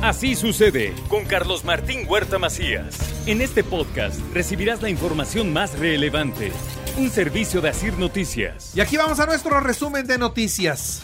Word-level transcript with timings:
Así 0.00 0.36
sucede 0.36 0.94
con 1.08 1.24
Carlos 1.24 1.64
Martín 1.64 2.06
Huerta 2.08 2.38
Macías. 2.38 2.96
En 3.26 3.40
este 3.40 3.64
podcast 3.64 4.20
recibirás 4.32 4.80
la 4.80 4.90
información 4.90 5.52
más 5.52 5.76
relevante. 5.76 6.52
Un 6.96 7.10
servicio 7.10 7.60
de 7.60 7.70
Asir 7.70 7.98
Noticias. 7.98 8.76
Y 8.76 8.80
aquí 8.80 8.96
vamos 8.96 9.18
a 9.18 9.26
nuestro 9.26 9.58
resumen 9.58 10.06
de 10.06 10.16
noticias. 10.16 11.02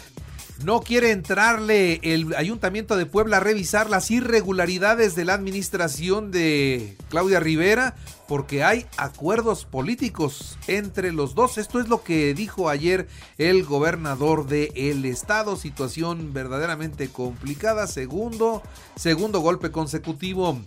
No 0.65 0.81
quiere 0.81 1.11
entrarle 1.11 1.99
el 2.05 2.37
Ayuntamiento 2.37 2.97
de 2.97 3.05
Puebla 3.05 3.39
a 3.39 3.41
revisar 3.41 3.91
las 3.91 4.13
irregularidades 4.13 5.17
de 5.17 5.25
la 5.25 5.35
administración 5.35 6.31
de 6.31 6.97
Claudia 7.11 7.41
Rivera 7.41 7.97
porque 8.27 8.65
hay 8.65 8.87
acuerdos 8.97 9.65
políticos 9.65 10.59
entre 10.67 11.13
los 11.13 11.35
dos. 11.35 11.59
Esto 11.59 11.81
es 11.81 11.89
lo 11.89 12.03
que 12.03 12.35
dijo 12.35 12.69
ayer 12.69 13.09
el 13.39 13.65
gobernador 13.65 14.47
del 14.47 14.73
el 14.75 15.05
estado. 15.05 15.57
Situación 15.57 16.33
verdaderamente 16.33 17.09
complicada. 17.09 17.87
Segundo, 17.87 18.63
segundo 18.97 19.41
golpe 19.41 19.71
consecutivo. 19.71 20.59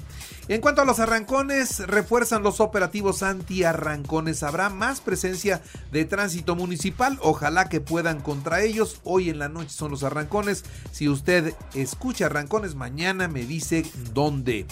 En 0.48 0.62
cuanto 0.62 0.82
a 0.82 0.86
los 0.86 1.00
arrancones, 1.00 1.80
refuerzan 1.80 2.44
los 2.44 2.62
operativos 2.62 3.22
anti-arrancones. 3.22 4.44
Habrá 4.44 4.70
más 4.70 5.02
presencia 5.02 5.62
de 5.92 6.06
tránsito 6.06 6.56
municipal. 6.56 7.20
Ojalá 7.22 7.68
que 7.68 7.82
puedan 7.82 8.22
contra 8.22 8.62
ellos. 8.62 9.02
Hoy 9.04 9.30
en 9.30 9.40
la 9.40 9.50
noche 9.50 9.72
son 9.72 9.92
los 9.92 10.04
arrancones. 10.04 10.64
Si 10.92 11.10
usted 11.10 11.54
escucha 11.74 12.28
arrancones, 12.28 12.76
mañana 12.76 13.28
me 13.28 13.46
dice 13.46 13.84
dónde. 14.14 14.66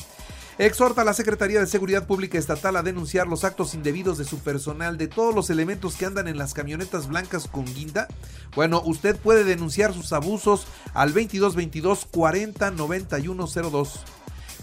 Exhorta 0.57 1.01
a 1.01 1.05
la 1.05 1.13
Secretaría 1.13 1.59
de 1.59 1.67
Seguridad 1.67 2.07
Pública 2.07 2.37
Estatal 2.37 2.77
a 2.77 2.81
denunciar 2.81 3.27
los 3.27 3.43
actos 3.43 3.73
indebidos 3.73 4.17
de 4.17 4.23
su 4.23 4.39
personal, 4.39 4.97
de 4.97 5.09
todos 5.09 5.35
los 5.35 5.49
elementos 5.49 5.95
que 5.95 6.05
andan 6.05 6.29
en 6.29 6.37
las 6.37 6.53
camionetas 6.53 7.09
blancas 7.09 7.49
con 7.49 7.65
guinda. 7.65 8.07
Bueno, 8.55 8.81
usted 8.85 9.17
puede 9.17 9.43
denunciar 9.43 9.93
sus 9.93 10.13
abusos 10.13 10.65
al 10.93 11.09
2222 11.09 12.05
40 12.09 12.71
9102. 12.71 13.99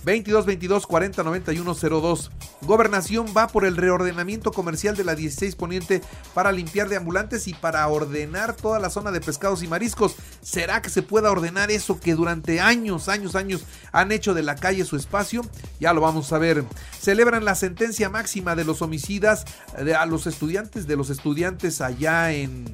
22 0.05 0.47
22 0.47 0.87
40 0.87 1.23
91 1.23 1.75
02. 1.75 2.31
Gobernación 2.63 3.27
va 3.37 3.49
por 3.49 3.65
el 3.65 3.77
reordenamiento 3.77 4.53
comercial 4.53 4.97
de 4.97 5.05
la 5.05 5.15
16 5.15 5.57
Poniente 5.57 6.01
para 6.35 6.53
limpiar 6.53 6.89
de 6.89 6.97
ambulantes 6.97 7.47
y 7.49 7.55
para 7.55 7.87
ordenar 7.89 8.55
toda 8.55 8.79
la 8.79 8.91
zona 8.91 9.11
de 9.11 9.21
pescados 9.21 9.63
y 9.63 9.69
mariscos. 9.69 10.17
¿Será 10.43 10.83
que 10.83 10.91
se 10.91 11.03
pueda 11.03 11.31
ordenar 11.31 11.71
eso 11.71 12.01
que 12.01 12.15
durante 12.15 12.61
años, 12.61 13.09
años, 13.09 13.35
años 13.35 13.65
han 13.93 14.13
hecho 14.13 14.35
de 14.35 14.43
la 14.43 14.57
calle 14.57 14.85
su 14.85 14.97
espacio? 14.97 15.43
Ya 15.81 15.93
lo 15.93 16.01
vamos 16.01 16.33
a 16.33 16.39
ver. 16.39 16.65
Celebran 17.01 17.45
la 17.45 17.55
sentencia 17.55 18.09
máxima 18.11 18.55
de 18.55 18.65
los 18.65 18.83
homicidas 18.83 19.45
a 19.97 20.07
los 20.07 20.27
estudiantes, 20.27 20.87
de 20.87 20.97
los 20.97 21.11
estudiantes 21.11 21.81
allá 21.81 22.33
en 22.33 22.65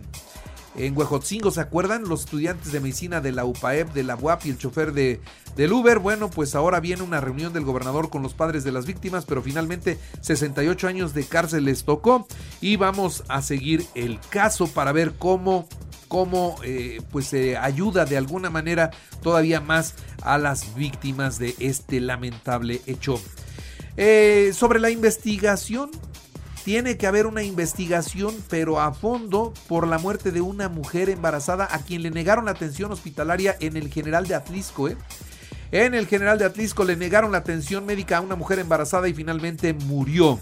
en 0.79 0.97
Huejotzingo, 0.97 1.51
¿se 1.51 1.61
acuerdan? 1.61 2.09
Los 2.09 2.21
estudiantes 2.21 2.73
de 2.73 2.81
medicina 2.81 3.21
de 3.21 3.33
la 3.33 3.45
UPAEP, 3.45 3.93
de 3.93 4.05
la 4.05 4.15
UAP 4.15 4.47
y 4.47 4.51
el 4.51 4.59
chofer 4.59 4.93
de, 4.93 5.21
del 5.57 5.73
Uber. 5.73 5.98
Bueno, 5.98 6.31
pues 6.31 6.55
ahora 6.55 6.79
viene 6.79 7.03
una 7.03 7.21
reunión 7.21 7.53
del 7.53 7.65
gobernador 7.65 8.11
con 8.11 8.23
los 8.23 8.33
padres 8.33 8.62
de 8.62 8.73
las 8.73 8.87
víctimas, 8.87 9.25
pero 9.25 9.43
finalmente 9.43 9.99
68 10.21 10.87
años 10.87 11.15
de 11.15 11.25
cárcel 11.25 11.65
les 11.65 11.84
tocó 11.84 12.29
y 12.61 12.77
vamos 12.77 13.25
a 13.29 13.43
seguir 13.43 13.84
el 13.95 14.21
caso 14.31 14.69
para 14.69 14.93
ver 14.93 15.15
cómo 15.19 15.69
cómo 16.06 16.56
eh, 16.65 17.03
pues 17.12 17.27
se 17.27 17.59
ayuda 17.59 18.06
de 18.06 18.17
alguna 18.17 18.49
manera 18.49 18.91
todavía 19.23 19.61
más 19.61 19.95
a 20.23 20.39
las 20.39 20.75
víctimas 20.75 21.39
de 21.39 21.55
este 21.59 22.01
lamentable 22.01 22.81
hecho. 22.87 23.21
Eh, 23.97 24.53
sobre 24.55 24.79
la 24.79 24.91
investigación 24.91 25.91
tiene 26.64 26.97
que 26.97 27.06
haber 27.06 27.27
una 27.27 27.42
investigación, 27.42 28.34
pero 28.48 28.81
a 28.81 28.92
fondo, 28.92 29.53
por 29.69 29.87
la 29.87 29.98
muerte 29.98 30.33
de 30.33 30.41
una 30.41 30.69
mujer 30.69 31.09
embarazada 31.11 31.69
a 31.70 31.78
quien 31.78 32.03
le 32.03 32.11
negaron 32.11 32.47
la 32.47 32.53
atención 32.53 32.92
hospitalaria 32.92 33.56
en 33.61 33.77
el 33.77 33.91
General 33.91 34.27
de 34.27 34.34
Atlisco. 34.34 34.89
¿eh? 34.89 34.97
En 35.73 35.95
el 35.95 36.06
General 36.06 36.39
de 36.39 36.45
Atlisco 36.45 36.84
le 36.84 36.97
negaron 36.97 37.33
la 37.33 37.39
atención 37.39 37.84
médica 37.87 38.19
a 38.19 38.20
una 38.20 38.37
mujer 38.37 38.59
embarazada 38.59 39.09
y 39.09 39.15
finalmente 39.15 39.75
murió. 39.75 40.39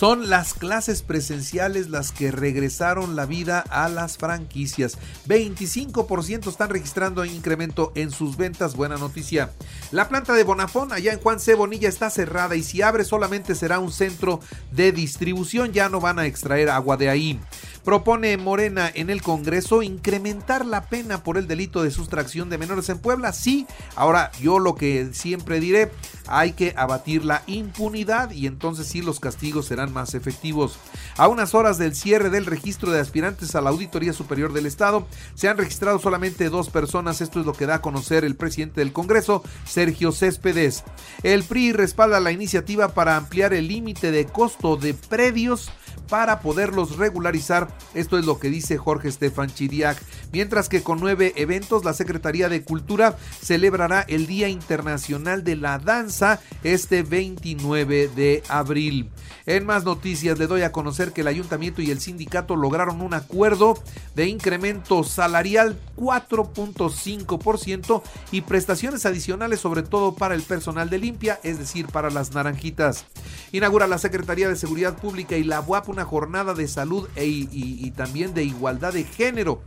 Son 0.00 0.30
las 0.30 0.54
clases 0.54 1.02
presenciales 1.02 1.90
las 1.90 2.10
que 2.10 2.30
regresaron 2.30 3.16
la 3.16 3.26
vida 3.26 3.62
a 3.68 3.90
las 3.90 4.16
franquicias. 4.16 4.96
25% 5.28 6.48
están 6.48 6.70
registrando 6.70 7.22
incremento 7.26 7.92
en 7.94 8.10
sus 8.10 8.38
ventas. 8.38 8.76
Buena 8.76 8.96
noticia. 8.96 9.52
La 9.90 10.08
planta 10.08 10.32
de 10.32 10.42
Bonafón 10.42 10.90
allá 10.94 11.12
en 11.12 11.20
Juan 11.20 11.38
C. 11.38 11.54
Bonilla 11.54 11.90
está 11.90 12.08
cerrada 12.08 12.56
y 12.56 12.62
si 12.62 12.80
abre 12.80 13.04
solamente 13.04 13.54
será 13.54 13.78
un 13.78 13.92
centro 13.92 14.40
de 14.72 14.90
distribución. 14.92 15.72
Ya 15.72 15.90
no 15.90 16.00
van 16.00 16.18
a 16.18 16.24
extraer 16.24 16.70
agua 16.70 16.96
de 16.96 17.10
ahí. 17.10 17.38
Propone 17.84 18.36
Morena 18.36 18.90
en 18.94 19.08
el 19.08 19.22
Congreso 19.22 19.82
incrementar 19.82 20.66
la 20.66 20.88
pena 20.88 21.22
por 21.22 21.38
el 21.38 21.46
delito 21.46 21.82
de 21.82 21.90
sustracción 21.90 22.50
de 22.50 22.58
menores 22.58 22.88
en 22.90 22.98
Puebla. 22.98 23.32
Sí, 23.32 23.66
ahora 23.96 24.30
yo 24.40 24.58
lo 24.58 24.74
que 24.74 25.08
siempre 25.12 25.60
diré, 25.60 25.90
hay 26.26 26.52
que 26.52 26.74
abatir 26.76 27.24
la 27.24 27.42
impunidad 27.46 28.30
y 28.32 28.46
entonces 28.46 28.86
sí 28.86 29.00
los 29.00 29.18
castigos 29.18 29.66
serán 29.66 29.89
más 29.92 30.14
efectivos. 30.14 30.78
A 31.16 31.28
unas 31.28 31.54
horas 31.54 31.78
del 31.78 31.94
cierre 31.94 32.30
del 32.30 32.46
registro 32.46 32.90
de 32.90 33.00
aspirantes 33.00 33.54
a 33.54 33.60
la 33.60 33.70
Auditoría 33.70 34.12
Superior 34.12 34.52
del 34.52 34.66
Estado, 34.66 35.06
se 35.34 35.48
han 35.48 35.56
registrado 35.56 35.98
solamente 35.98 36.50
dos 36.50 36.70
personas. 36.70 37.20
Esto 37.20 37.40
es 37.40 37.46
lo 37.46 37.52
que 37.52 37.66
da 37.66 37.76
a 37.76 37.82
conocer 37.82 38.24
el 38.24 38.36
presidente 38.36 38.80
del 38.80 38.92
Congreso, 38.92 39.42
Sergio 39.64 40.12
Céspedes. 40.12 40.84
El 41.22 41.44
PRI 41.44 41.72
respalda 41.72 42.20
la 42.20 42.32
iniciativa 42.32 42.88
para 42.88 43.16
ampliar 43.16 43.54
el 43.54 43.68
límite 43.68 44.10
de 44.10 44.26
costo 44.26 44.76
de 44.76 44.94
predios 44.94 45.70
para 46.10 46.40
poderlos 46.40 46.98
regularizar. 46.98 47.68
Esto 47.94 48.18
es 48.18 48.26
lo 48.26 48.38
que 48.38 48.50
dice 48.50 48.76
Jorge 48.76 49.08
Estefan 49.08 49.48
Chiriac. 49.48 49.96
Mientras 50.32 50.68
que 50.68 50.82
con 50.82 51.00
nueve 51.00 51.32
eventos, 51.36 51.84
la 51.84 51.94
Secretaría 51.94 52.48
de 52.48 52.62
Cultura 52.62 53.16
celebrará 53.40 54.02
el 54.02 54.26
Día 54.26 54.48
Internacional 54.48 55.44
de 55.44 55.56
la 55.56 55.78
Danza 55.78 56.40
este 56.64 57.02
29 57.02 58.08
de 58.08 58.42
abril. 58.48 59.10
En 59.46 59.64
más 59.66 59.84
noticias, 59.84 60.38
le 60.38 60.46
doy 60.46 60.62
a 60.62 60.72
conocer 60.72 61.12
que 61.12 61.20
el 61.22 61.28
ayuntamiento 61.28 61.82
y 61.82 61.90
el 61.90 62.00
sindicato 62.00 62.56
lograron 62.56 63.00
un 63.00 63.14
acuerdo 63.14 63.78
de 64.14 64.26
incremento 64.26 65.02
salarial 65.04 65.78
4.5% 65.96 68.02
y 68.32 68.40
prestaciones 68.42 69.06
adicionales, 69.06 69.60
sobre 69.60 69.82
todo 69.82 70.14
para 70.14 70.34
el 70.34 70.42
personal 70.42 70.90
de 70.90 70.98
limpia, 70.98 71.40
es 71.42 71.58
decir, 71.58 71.86
para 71.86 72.10
las 72.10 72.32
naranjitas. 72.32 73.06
Inaugura 73.52 73.86
la 73.86 73.98
Secretaría 73.98 74.48
de 74.48 74.56
Seguridad 74.56 74.96
Pública 74.96 75.36
y 75.36 75.44
la 75.44 75.60
UAP 75.60 75.88
una 75.88 75.99
jornada 76.04 76.54
de 76.54 76.68
salud 76.68 77.08
e, 77.16 77.26
y, 77.26 77.90
también 77.92 78.34
de 78.34 78.44
igualdad 78.44 78.92
de 78.92 79.04
género. 79.04 79.62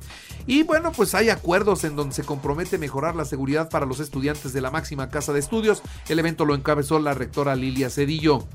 Y 0.46 0.64
bueno, 0.64 0.92
pues 0.92 1.16
hay 1.16 1.30
acuerdos 1.30 1.84
en 1.84 1.96
donde 1.96 2.16
se 2.16 2.24
compromete 2.24 2.78
mejorar 2.78 3.16
la 3.16 3.26
seguridad 3.26 3.70
para 3.70 3.86
los 3.86 4.00
estudiantes 4.00 4.54
de 4.54 4.62
la 4.62 4.72
máxima 4.72 5.10
casa 5.10 5.34
de 5.34 5.40
estudios. 5.40 5.82
El 6.10 6.20
evento 6.20 6.46
lo 6.46 6.56
encabezó 6.56 7.00
la 7.00 7.14
rectora 7.14 7.56
Lilia 7.56 7.90
Cedillo. 7.90 8.46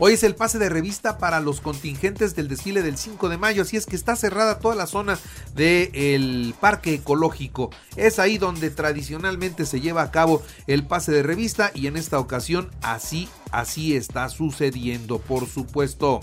Hoy 0.00 0.12
es 0.12 0.22
el 0.22 0.36
pase 0.36 0.60
de 0.60 0.68
revista 0.68 1.18
para 1.18 1.40
los 1.40 1.60
contingentes 1.60 2.36
del 2.36 2.46
desfile 2.46 2.82
del 2.82 2.96
5 2.96 3.28
de 3.28 3.36
mayo, 3.36 3.62
así 3.62 3.76
es 3.76 3.84
que 3.84 3.96
está 3.96 4.14
cerrada 4.14 4.60
toda 4.60 4.76
la 4.76 4.86
zona 4.86 5.18
del 5.56 6.54
parque 6.60 6.94
ecológico. 6.94 7.70
Es 7.96 8.20
ahí 8.20 8.38
donde 8.38 8.70
tradicionalmente 8.70 9.66
se 9.66 9.80
lleva 9.80 10.02
a 10.02 10.12
cabo 10.12 10.40
el 10.68 10.86
pase 10.86 11.10
de 11.10 11.24
revista 11.24 11.72
y 11.74 11.88
en 11.88 11.96
esta 11.96 12.20
ocasión 12.20 12.70
así, 12.80 13.28
así 13.50 13.96
está 13.96 14.28
sucediendo, 14.28 15.18
por 15.18 15.48
supuesto. 15.48 16.20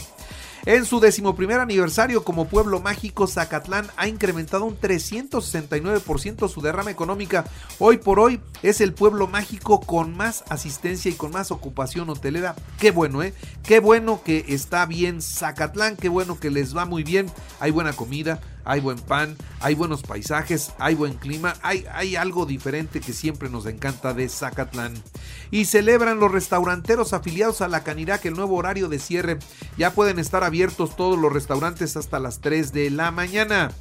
En 0.65 0.83
su 0.85 0.99
decimoprimer 0.99 1.59
aniversario 1.59 2.23
como 2.23 2.47
pueblo 2.47 2.79
mágico, 2.79 3.27
Zacatlán 3.27 3.85
ha 3.97 4.07
incrementado 4.07 4.65
un 4.65 4.75
369% 4.79 6.49
su 6.49 6.59
derrama 6.59 6.89
económica. 6.89 7.45
Hoy 7.77 7.97
por 7.97 8.19
hoy 8.19 8.41
es 8.63 8.81
el 8.81 8.91
pueblo 8.91 9.27
mágico 9.27 9.79
con 9.79 10.17
más 10.17 10.43
asistencia 10.49 11.11
y 11.11 11.13
con 11.13 11.29
más 11.29 11.51
ocupación 11.51 12.09
hotelera. 12.09 12.55
Qué 12.79 12.89
bueno, 12.89 13.21
¿eh? 13.21 13.35
Qué 13.61 13.79
bueno 13.79 14.23
que 14.23 14.43
está 14.47 14.87
bien 14.87 15.21
Zacatlán, 15.21 15.97
qué 15.97 16.09
bueno 16.09 16.39
que 16.39 16.49
les 16.49 16.75
va 16.75 16.85
muy 16.85 17.03
bien. 17.03 17.27
Hay 17.59 17.69
buena 17.69 17.93
comida, 17.93 18.41
hay 18.65 18.81
buen 18.81 18.99
pan, 18.99 19.37
hay 19.61 19.75
buenos 19.75 20.01
paisajes, 20.01 20.73
hay 20.79 20.95
buen 20.95 21.13
clima, 21.13 21.53
hay, 21.61 22.15
algo 22.15 22.45
diferente 22.45 22.99
que 22.99 23.13
siempre 23.13 23.49
nos 23.49 23.65
encanta 23.65 24.13
de 24.13 24.27
Zacatlán. 24.27 24.93
Y 25.51 25.65
celebran 25.65 26.19
los 26.19 26.31
restauranteros 26.31 27.13
afiliados 27.13 27.61
a 27.61 27.67
la 27.67 27.83
Canirac 27.83 28.25
el 28.25 28.33
nuevo 28.33 28.55
horario 28.55 28.89
de 28.89 28.99
cierre. 28.99 29.39
Ya 29.77 29.91
pueden 29.91 30.19
estar 30.19 30.43
abiertos 30.43 30.95
todos 30.95 31.17
los 31.17 31.31
restaurantes 31.31 31.95
hasta 31.95 32.19
las 32.19 32.41
3 32.41 32.73
de 32.73 32.89
la 32.89 33.11
mañana. 33.11 33.71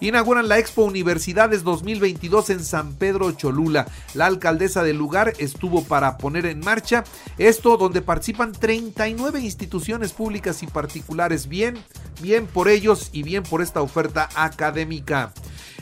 Inauguran 0.00 0.48
la 0.48 0.58
Expo 0.58 0.82
Universidades 0.82 1.62
2022 1.62 2.50
en 2.50 2.64
San 2.64 2.94
Pedro 2.94 3.30
Cholula. 3.32 3.86
La 4.14 4.26
alcaldesa 4.26 4.82
del 4.82 4.96
lugar 4.96 5.32
estuvo 5.38 5.84
para 5.84 6.18
poner 6.18 6.46
en 6.46 6.60
marcha 6.60 7.04
esto 7.38 7.76
donde 7.76 8.02
participan 8.02 8.52
39 8.52 9.40
instituciones 9.40 10.12
públicas 10.12 10.62
y 10.62 10.66
particulares. 10.66 11.48
Bien, 11.48 11.78
bien 12.20 12.46
por 12.46 12.68
ellos 12.68 13.10
y 13.12 13.22
bien 13.22 13.44
por 13.44 13.62
esta 13.62 13.82
oferta 13.82 14.28
académica. 14.34 15.32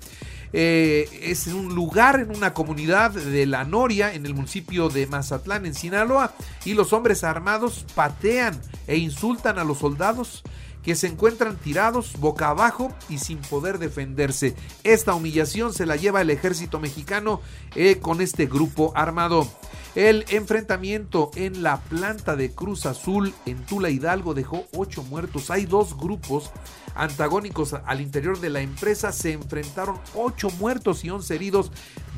Eh, 0.57 1.09
es 1.21 1.49
un 1.49 1.75
lugar 1.75 2.21
en 2.21 2.31
una 2.31 2.55
comunidad 2.55 3.11
de 3.11 3.45
La 3.45 3.65
Noria, 3.65 4.15
en 4.15 4.25
el 4.25 4.35
municipio 4.35 4.89
de 4.89 5.09
Mazatlán, 5.09 5.67
en 5.67 5.75
Sinaloa, 5.75 6.33
y 6.65 6.75
los 6.75 6.93
hombres 6.93 7.25
armados 7.25 7.85
patean 7.97 8.61
e 8.87 8.97
insultan 8.97 9.59
a 9.59 9.65
los 9.65 9.79
soldados 9.79 10.45
que 10.85 10.95
se 10.95 11.07
encuentran 11.07 11.57
tirados 11.57 12.19
boca 12.21 12.49
abajo 12.49 12.93
y 13.09 13.19
sin 13.19 13.39
poder 13.39 13.79
defenderse. 13.79 14.55
Esta 14.85 15.15
humillación 15.15 15.73
se 15.73 15.87
la 15.87 15.97
lleva 15.97 16.21
el 16.21 16.31
ejército 16.31 16.79
mexicano 16.79 17.41
eh, 17.75 17.99
con 17.99 18.21
este 18.21 18.47
grupo 18.47 18.93
armado. 18.95 19.49
El 19.95 20.25
enfrentamiento 20.29 21.31
en 21.37 21.63
la 21.63 21.81
planta 21.81 22.35
de 22.35 22.51
Cruz 22.51 22.85
Azul 22.85 23.33
en 23.47 23.65
Tula 23.65 23.91
Hidalgo 23.91 24.35
dejó 24.35 24.67
ocho 24.75 25.05
muertos. 25.05 25.51
Hay 25.51 25.67
dos 25.67 25.97
grupos 25.97 26.51
antagónicos 26.97 27.75
al 27.75 28.01
interior 28.01 28.41
de 28.41 28.51
la 28.51 28.61
empresa. 28.61 29.13
Se 29.13 29.33
enfrentaron 29.33 29.99
ocho 30.15 30.51
muertos 30.59 31.05
y 31.05 31.11
once 31.11 31.37
heridos. 31.37 31.71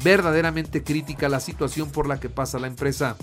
Verdaderamente 0.03 0.83
crítica 0.83 1.29
la 1.29 1.39
situación 1.39 1.91
por 1.91 2.07
la 2.07 2.19
que 2.19 2.31
pasa 2.31 2.59
la 2.59 2.67
empresa 2.67 3.17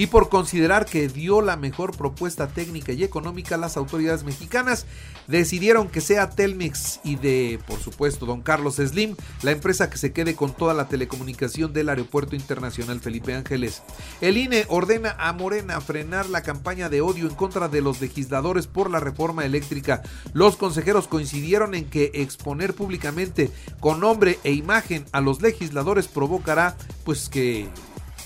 y 0.00 0.06
por 0.06 0.30
considerar 0.30 0.86
que 0.86 1.08
dio 1.08 1.42
la 1.42 1.58
mejor 1.58 1.94
propuesta 1.94 2.48
técnica 2.48 2.92
y 2.92 3.04
económica, 3.04 3.58
las 3.58 3.76
autoridades 3.76 4.24
mexicanas 4.24 4.86
decidieron 5.26 5.90
que 5.90 6.00
sea 6.00 6.30
Telmex 6.30 7.00
y 7.04 7.16
de, 7.16 7.60
por 7.66 7.78
supuesto, 7.80 8.24
don 8.24 8.40
Carlos 8.40 8.76
Slim, 8.76 9.14
la 9.42 9.50
empresa 9.50 9.90
que 9.90 9.98
se 9.98 10.14
quede 10.14 10.34
con 10.34 10.54
toda 10.54 10.72
la 10.72 10.88
telecomunicación 10.88 11.74
del 11.74 11.90
Aeropuerto 11.90 12.34
Internacional 12.34 13.00
Felipe 13.00 13.34
Ángeles. 13.34 13.82
El 14.22 14.38
INE 14.38 14.64
ordena 14.70 15.16
a 15.18 15.34
Morena 15.34 15.82
frenar 15.82 16.30
la 16.30 16.42
campaña 16.42 16.88
de 16.88 17.02
odio 17.02 17.28
en 17.28 17.34
contra 17.34 17.68
de 17.68 17.82
los 17.82 18.00
legisladores 18.00 18.66
por 18.66 18.90
la 18.90 19.00
reforma 19.00 19.44
eléctrica. 19.44 20.00
Los 20.32 20.56
consejeros 20.56 21.08
coincidieron 21.08 21.74
en 21.74 21.84
que 21.84 22.10
exponer 22.14 22.72
públicamente 22.72 23.50
con 23.80 24.00
nombre 24.00 24.38
e 24.44 24.52
imagen 24.52 25.04
a 25.12 25.20
los 25.20 25.42
legisladores 25.42 26.08
provocará 26.08 26.74
pues 27.04 27.28
que 27.28 27.68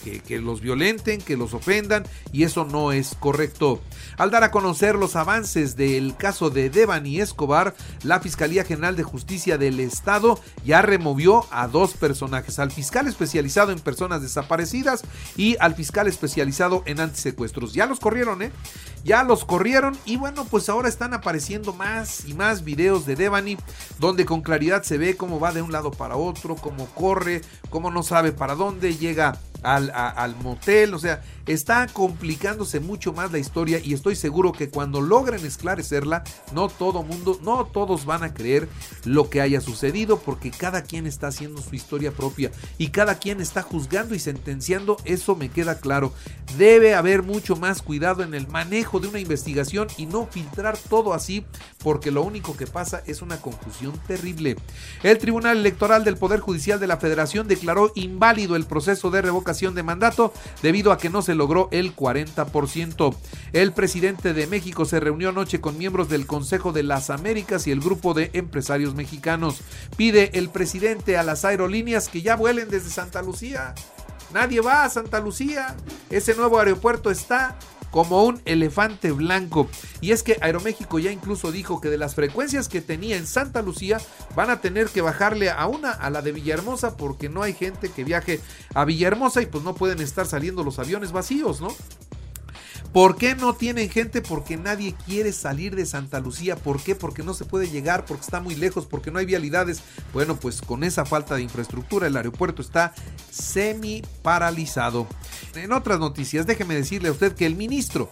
que, 0.04 0.38
los 0.38 0.60
violenten, 0.60 1.20
que 1.20 1.36
los 1.36 1.54
ofendan 1.54 2.04
y 2.32 2.44
eso 2.44 2.64
no 2.64 2.92
es 2.92 3.16
correcto. 3.18 3.80
Al 4.18 4.30
dar 4.30 4.44
a 4.44 4.50
conocer 4.50 4.96
los 4.96 5.16
avances 5.16 5.76
del 5.76 6.16
caso 6.16 6.50
de 6.50 6.70
Devani 6.70 7.20
Escobar, 7.20 7.74
la 8.02 8.20
Fiscalía 8.20 8.64
General 8.64 8.96
de 8.96 9.02
Justicia 9.02 9.58
del 9.58 9.80
Estado 9.80 10.38
ya 10.64 10.82
removió 10.82 11.46
a 11.50 11.68
dos 11.68 11.94
personajes, 11.94 12.58
al 12.58 12.70
fiscal 12.70 13.08
especializado 13.08 13.72
en 13.72 13.80
personas 13.80 14.22
desaparecidas 14.22 15.02
y 15.36 15.56
al 15.60 15.74
fiscal 15.74 16.06
especializado 16.06 16.82
en 16.86 17.00
antisecuestros. 17.00 17.72
Ya 17.72 17.86
los 17.86 18.00
corrieron, 18.00 18.42
¿eh? 18.42 18.52
Ya 19.04 19.22
los 19.22 19.44
corrieron 19.44 19.96
y 20.04 20.16
bueno, 20.16 20.44
pues 20.44 20.68
ahora 20.68 20.88
están 20.88 21.14
apareciendo 21.14 21.72
más 21.72 22.24
y 22.26 22.34
más 22.34 22.64
videos 22.64 23.06
de 23.06 23.16
Devani 23.16 23.56
donde 23.98 24.24
con 24.24 24.42
claridad 24.42 24.82
se 24.82 24.98
ve 24.98 25.16
cómo 25.16 25.40
va 25.40 25.52
de 25.52 25.62
un 25.62 25.72
lado 25.72 25.90
para 25.90 26.16
otro, 26.16 26.56
cómo 26.56 26.86
corre, 26.86 27.42
cómo 27.70 27.90
no 27.90 28.02
sabe 28.02 28.32
para 28.32 28.54
dónde, 28.54 28.96
llega 28.96 29.38
al, 29.64 30.36
motel, 30.42 30.92
o 30.94 30.98
sea, 30.98 31.22
está 31.46 31.86
complicándose 31.86 32.80
mucho 32.80 33.12
más 33.12 33.32
la 33.32 33.38
historia 33.38 33.80
y 33.82 33.94
estoy 33.94 34.14
seguro 34.14 34.52
que 34.52 34.68
cuando 34.68 35.00
logren 35.00 35.44
esclarecerla, 35.44 36.22
no 36.52 36.68
todo 36.68 37.02
mundo, 37.02 37.38
no 37.42 37.64
todos 37.64 38.04
van 38.04 38.22
a 38.22 38.34
creer 38.34 38.68
lo 39.04 39.30
que 39.30 39.40
haya 39.40 39.60
sucedido 39.60 40.18
porque 40.18 40.50
cada 40.50 40.82
quien 40.82 41.06
está 41.06 41.28
haciendo 41.28 41.62
su 41.62 41.74
historia 41.74 42.12
propia 42.12 42.50
y 42.76 42.88
cada 42.88 43.18
quien 43.18 43.40
está 43.40 43.62
juzgando 43.62 44.14
y 44.14 44.18
sentenciando, 44.18 44.98
eso 45.04 45.34
me 45.34 45.48
queda 45.48 45.78
claro. 45.78 46.12
Debe 46.58 46.94
haber 46.94 47.22
mucho 47.22 47.56
más 47.56 47.80
cuidado 47.80 48.22
en 48.22 48.34
el 48.34 48.48
manejo 48.48 49.00
de 49.00 49.08
una 49.08 49.18
investigación 49.18 49.88
y 49.96 50.06
no 50.06 50.26
filtrar 50.26 50.76
todo 50.76 51.14
así 51.14 51.44
porque 51.82 52.10
lo 52.10 52.22
único 52.22 52.56
que 52.56 52.66
pasa 52.66 53.02
es 53.06 53.22
una 53.22 53.40
confusión 53.40 53.98
terrible. 54.06 54.56
El 55.02 55.18
Tribunal 55.18 55.58
Electoral 55.58 56.04
del 56.04 56.16
Poder 56.16 56.40
Judicial 56.40 56.78
de 56.78 56.86
la 56.86 56.98
Federación 56.98 57.48
declaró 57.48 57.92
inválido 57.94 58.56
el 58.56 58.66
proceso 58.66 59.10
de 59.10 59.22
revocación 59.22 59.53
de 59.54 59.82
mandato 59.82 60.32
debido 60.62 60.92
a 60.92 60.98
que 60.98 61.10
no 61.10 61.22
se 61.22 61.34
logró 61.34 61.68
el 61.70 61.94
40%. 61.94 63.14
El 63.52 63.72
presidente 63.72 64.34
de 64.34 64.46
México 64.46 64.84
se 64.84 65.00
reunió 65.00 65.28
anoche 65.28 65.60
con 65.60 65.78
miembros 65.78 66.08
del 66.08 66.26
Consejo 66.26 66.72
de 66.72 66.82
las 66.82 67.10
Américas 67.10 67.66
y 67.66 67.70
el 67.70 67.80
grupo 67.80 68.14
de 68.14 68.30
empresarios 68.32 68.94
mexicanos. 68.94 69.60
Pide 69.96 70.36
el 70.38 70.50
presidente 70.50 71.16
a 71.16 71.22
las 71.22 71.44
aerolíneas 71.44 72.08
que 72.08 72.22
ya 72.22 72.36
vuelen 72.36 72.68
desde 72.68 72.90
Santa 72.90 73.22
Lucía. 73.22 73.74
Nadie 74.32 74.60
va 74.60 74.84
a 74.84 74.90
Santa 74.90 75.20
Lucía. 75.20 75.76
Ese 76.10 76.34
nuevo 76.34 76.58
aeropuerto 76.58 77.10
está 77.10 77.56
como 77.94 78.24
un 78.24 78.42
elefante 78.44 79.12
blanco. 79.12 79.68
Y 80.00 80.10
es 80.10 80.24
que 80.24 80.36
Aeroméxico 80.40 80.98
ya 80.98 81.12
incluso 81.12 81.52
dijo 81.52 81.80
que 81.80 81.90
de 81.90 81.96
las 81.96 82.16
frecuencias 82.16 82.68
que 82.68 82.80
tenía 82.80 83.16
en 83.16 83.24
Santa 83.24 83.62
Lucía 83.62 84.00
van 84.34 84.50
a 84.50 84.60
tener 84.60 84.88
que 84.88 85.00
bajarle 85.00 85.48
a 85.48 85.64
una, 85.68 85.92
a 85.92 86.10
la 86.10 86.20
de 86.20 86.32
Villahermosa, 86.32 86.96
porque 86.96 87.28
no 87.28 87.44
hay 87.44 87.52
gente 87.52 87.92
que 87.92 88.02
viaje 88.02 88.40
a 88.74 88.84
Villahermosa 88.84 89.42
y 89.42 89.46
pues 89.46 89.62
no 89.62 89.76
pueden 89.76 90.00
estar 90.00 90.26
saliendo 90.26 90.64
los 90.64 90.80
aviones 90.80 91.12
vacíos, 91.12 91.60
¿no? 91.60 91.68
¿Por 92.94 93.16
qué 93.16 93.34
no 93.34 93.54
tienen 93.54 93.90
gente? 93.90 94.22
Porque 94.22 94.56
nadie 94.56 94.94
quiere 95.06 95.32
salir 95.32 95.74
de 95.74 95.84
Santa 95.84 96.20
Lucía. 96.20 96.54
¿Por 96.54 96.80
qué? 96.80 96.94
Porque 96.94 97.24
no 97.24 97.34
se 97.34 97.44
puede 97.44 97.68
llegar, 97.68 98.04
porque 98.06 98.22
está 98.22 98.40
muy 98.40 98.54
lejos, 98.54 98.86
porque 98.86 99.10
no 99.10 99.18
hay 99.18 99.26
vialidades. 99.26 99.82
Bueno, 100.12 100.36
pues 100.36 100.62
con 100.62 100.84
esa 100.84 101.04
falta 101.04 101.34
de 101.34 101.42
infraestructura 101.42 102.06
el 102.06 102.16
aeropuerto 102.16 102.62
está 102.62 102.94
semi 103.30 104.02
paralizado. 104.22 105.08
En 105.56 105.72
otras 105.72 105.98
noticias, 106.00 106.46
déjeme 106.46 106.74
decirle 106.74 107.08
a 107.08 107.12
usted 107.12 107.34
que 107.34 107.46
el 107.46 107.56
ministro 107.56 108.08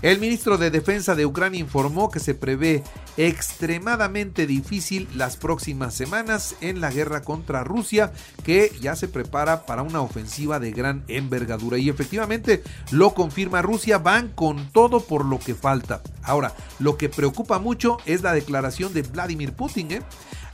el 0.00 0.20
ministro 0.20 0.58
de 0.58 0.70
Defensa 0.70 1.16
de 1.16 1.26
Ucrania 1.26 1.58
informó 1.58 2.08
que 2.08 2.20
se 2.20 2.32
prevé 2.32 2.84
extremadamente 3.16 4.46
difícil 4.46 5.08
las 5.16 5.36
próximas 5.36 5.92
semanas 5.92 6.54
en 6.60 6.80
la 6.80 6.92
guerra 6.92 7.22
contra 7.22 7.64
Rusia, 7.64 8.12
que 8.44 8.70
ya 8.80 8.94
se 8.94 9.08
prepara 9.08 9.66
para 9.66 9.82
una 9.82 10.00
ofensiva 10.00 10.60
de 10.60 10.70
gran 10.70 11.02
envergadura. 11.08 11.78
Y 11.78 11.88
efectivamente 11.88 12.62
lo 12.92 13.12
confirma 13.12 13.60
Rusia, 13.60 13.98
van 13.98 14.28
con 14.28 14.70
todo 14.70 15.00
por 15.00 15.24
lo 15.24 15.40
que 15.40 15.56
falta. 15.56 16.00
Ahora, 16.22 16.54
lo 16.78 16.96
que 16.96 17.08
preocupa 17.08 17.58
mucho 17.58 17.98
es 18.06 18.22
la 18.22 18.32
declaración 18.32 18.94
de 18.94 19.02
Vladimir 19.02 19.52
Putin. 19.52 19.90
¿eh? 19.90 20.02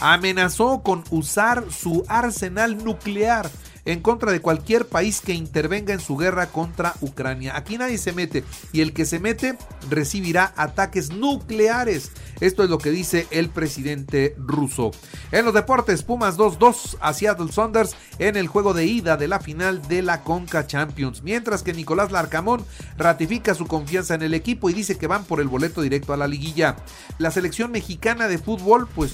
Amenazó 0.00 0.82
con 0.82 1.04
usar 1.10 1.66
su 1.70 2.02
arsenal 2.08 2.82
nuclear 2.82 3.50
en 3.84 4.00
contra 4.00 4.32
de 4.32 4.40
cualquier 4.40 4.86
país 4.86 5.20
que 5.20 5.34
intervenga 5.34 5.92
en 5.92 6.00
su 6.00 6.16
guerra 6.16 6.46
contra 6.46 6.94
Ucrania. 7.00 7.56
Aquí 7.56 7.78
nadie 7.78 7.98
se 7.98 8.12
mete 8.12 8.44
y 8.72 8.80
el 8.80 8.92
que 8.92 9.04
se 9.04 9.18
mete 9.18 9.56
recibirá 9.90 10.52
ataques 10.56 11.12
nucleares. 11.12 12.10
Esto 12.40 12.64
es 12.64 12.70
lo 12.70 12.78
que 12.78 12.90
dice 12.90 13.26
el 13.30 13.48
presidente 13.50 14.34
ruso. 14.38 14.90
En 15.32 15.44
los 15.44 15.54
deportes, 15.54 16.02
Pumas 16.02 16.36
2-2 16.36 16.96
a 17.00 17.12
Seattle 17.12 17.52
Saunders 17.52 17.94
en 18.18 18.36
el 18.36 18.48
juego 18.48 18.74
de 18.74 18.86
ida 18.86 19.16
de 19.16 19.28
la 19.28 19.40
final 19.40 19.86
de 19.88 20.02
la 20.02 20.22
Conca 20.22 20.66
Champions. 20.66 21.22
Mientras 21.22 21.62
que 21.62 21.72
Nicolás 21.72 22.12
Larcamón 22.12 22.64
ratifica 22.96 23.54
su 23.54 23.66
confianza 23.66 24.14
en 24.14 24.22
el 24.22 24.34
equipo 24.34 24.70
y 24.70 24.74
dice 24.74 24.98
que 24.98 25.06
van 25.06 25.24
por 25.24 25.40
el 25.40 25.48
boleto 25.48 25.82
directo 25.82 26.12
a 26.12 26.16
la 26.16 26.28
liguilla. 26.28 26.76
La 27.18 27.30
selección 27.30 27.70
mexicana 27.70 28.28
de 28.28 28.38
fútbol, 28.38 28.88
pues 28.94 29.12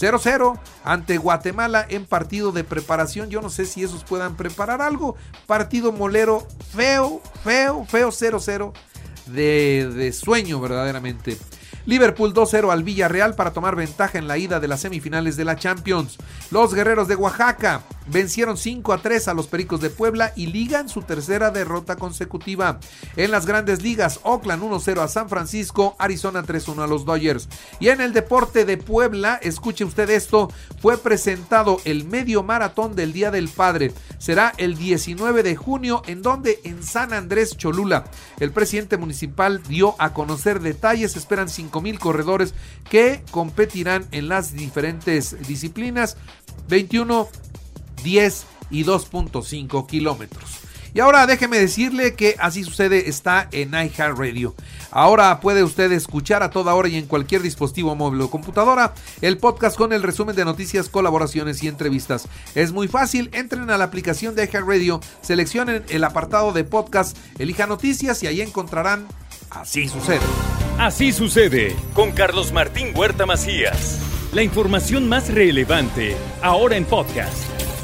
0-0 0.00 0.58
ante 0.84 1.18
Guatemala 1.18 1.84
en 1.88 2.06
partido 2.06 2.52
de 2.52 2.64
preparación. 2.64 3.28
Yo 3.28 3.42
no 3.42 3.50
sé 3.50 3.66
si 3.66 3.84
esos 3.84 4.04
puedan 4.04 4.36
preparar 4.36 4.80
algo. 4.80 5.16
Partido 5.46 5.92
molero 5.92 6.46
feo, 6.74 7.20
feo, 7.44 7.84
feo 7.84 8.08
0-0. 8.08 8.72
de, 9.26 9.90
de 9.94 10.12
sueño 10.12 10.60
verdaderamente. 10.60 11.36
Liverpool 11.86 12.34
2-0 12.34 12.70
al 12.70 12.84
Villarreal 12.84 13.34
para 13.34 13.52
tomar 13.52 13.74
ventaja 13.76 14.18
en 14.18 14.28
la 14.28 14.38
ida 14.38 14.60
de 14.60 14.68
las 14.68 14.80
semifinales 14.80 15.36
de 15.36 15.44
la 15.44 15.56
Champions. 15.56 16.18
Los 16.50 16.74
guerreros 16.74 17.08
de 17.08 17.16
Oaxaca 17.16 17.82
vencieron 18.06 18.56
5 18.56 18.98
3 18.98 19.28
a 19.28 19.34
los 19.34 19.46
Pericos 19.46 19.80
de 19.80 19.90
Puebla 19.90 20.32
y 20.36 20.46
ligan 20.46 20.88
su 20.88 21.02
tercera 21.02 21.50
derrota 21.50 21.96
consecutiva. 21.96 22.80
En 23.16 23.30
las 23.30 23.46
grandes 23.46 23.82
ligas, 23.82 24.20
Oakland 24.22 24.62
1-0 24.62 25.00
a 25.00 25.08
San 25.08 25.28
Francisco, 25.28 25.96
Arizona 25.98 26.42
3-1 26.42 26.82
a 26.82 26.86
los 26.86 27.04
Dodgers. 27.04 27.48
Y 27.78 27.88
en 27.88 28.00
el 28.00 28.12
deporte 28.12 28.64
de 28.64 28.76
Puebla, 28.76 29.38
escuche 29.42 29.84
usted 29.84 30.10
esto, 30.10 30.50
fue 30.80 30.98
presentado 30.98 31.80
el 31.84 32.04
medio 32.04 32.42
maratón 32.42 32.94
del 32.94 33.12
Día 33.12 33.30
del 33.30 33.48
Padre. 33.48 33.92
Será 34.18 34.52
el 34.58 34.76
19 34.76 35.42
de 35.42 35.56
junio, 35.56 36.02
en 36.06 36.22
donde 36.22 36.60
en 36.64 36.82
San 36.82 37.12
Andrés 37.12 37.56
Cholula. 37.56 38.04
El 38.38 38.52
presidente 38.52 38.96
municipal 38.96 39.62
dio 39.62 39.94
a 39.98 40.12
conocer 40.12 40.60
detalles, 40.60 41.16
esperan 41.16 41.48
5 41.48 41.80
mil 41.80 41.98
corredores 41.98 42.54
que 42.88 43.22
competirán 43.30 44.06
en 44.12 44.28
las 44.28 44.52
diferentes 44.52 45.36
disciplinas. 45.46 46.16
21, 46.68 47.28
10 48.02 48.46
y 48.70 48.84
2.5 48.84 49.86
kilómetros. 49.86 50.60
Y 50.92 50.98
ahora 50.98 51.26
déjeme 51.26 51.58
decirle 51.58 52.14
que 52.14 52.34
así 52.40 52.64
sucede 52.64 53.08
está 53.08 53.48
en 53.52 53.74
iHeartRadio. 53.74 54.56
Ahora 54.90 55.38
puede 55.38 55.62
usted 55.62 55.92
escuchar 55.92 56.42
a 56.42 56.50
toda 56.50 56.74
hora 56.74 56.88
y 56.88 56.96
en 56.96 57.06
cualquier 57.06 57.42
dispositivo 57.42 57.94
móvil 57.94 58.22
o 58.22 58.30
computadora 58.30 58.92
el 59.20 59.38
podcast 59.38 59.76
con 59.76 59.92
el 59.92 60.02
resumen 60.02 60.34
de 60.34 60.44
noticias, 60.44 60.88
colaboraciones 60.88 61.62
y 61.62 61.68
entrevistas. 61.68 62.26
Es 62.56 62.72
muy 62.72 62.88
fácil, 62.88 63.30
entren 63.32 63.70
a 63.70 63.78
la 63.78 63.84
aplicación 63.84 64.34
de 64.34 64.46
iHeartRadio, 64.46 65.00
seleccionen 65.22 65.84
el 65.90 66.02
apartado 66.02 66.52
de 66.52 66.64
podcast, 66.64 67.16
elijan 67.38 67.68
noticias 67.68 68.20
y 68.24 68.26
ahí 68.26 68.40
encontrarán 68.40 69.06
Así 69.50 69.88
sucede. 69.88 70.20
Así 70.78 71.12
sucede 71.12 71.74
con 71.94 72.12
Carlos 72.12 72.52
Martín 72.52 72.92
Huerta 72.94 73.26
Macías. 73.26 74.00
La 74.32 74.42
información 74.42 75.08
más 75.08 75.28
relevante 75.28 76.16
ahora 76.40 76.76
en 76.76 76.84
podcast. 76.84 77.69